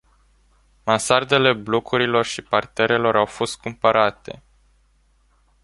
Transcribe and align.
Mansardele 0.83 1.53
blocurilor 1.53 2.25
și 2.25 2.41
parterele 2.41 3.07
au 3.17 3.25
fost 3.25 3.57
cumpărate. 3.59 4.43